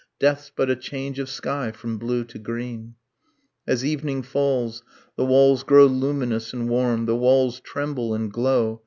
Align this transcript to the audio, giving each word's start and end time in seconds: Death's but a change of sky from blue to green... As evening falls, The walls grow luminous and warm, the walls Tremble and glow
Death's 0.19 0.51
but 0.55 0.67
a 0.67 0.75
change 0.75 1.19
of 1.19 1.29
sky 1.29 1.71
from 1.71 1.99
blue 1.99 2.23
to 2.23 2.39
green... 2.39 2.95
As 3.67 3.85
evening 3.85 4.23
falls, 4.23 4.81
The 5.15 5.25
walls 5.27 5.61
grow 5.61 5.85
luminous 5.85 6.53
and 6.53 6.67
warm, 6.67 7.05
the 7.05 7.15
walls 7.15 7.59
Tremble 7.59 8.15
and 8.15 8.33
glow 8.33 8.79